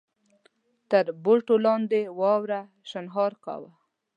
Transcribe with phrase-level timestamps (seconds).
[0.89, 3.71] تر بوټو لاندې واورې شڼهار کاوه.